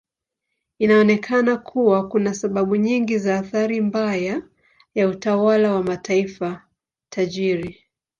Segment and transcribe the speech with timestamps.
[0.79, 4.41] Inaonekana kuwa kuna sababu nyingi za athari mbaya
[4.95, 6.63] ya utawala wa mataifa
[7.09, 7.83] tajiri.